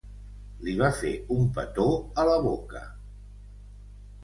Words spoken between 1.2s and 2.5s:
un petó a la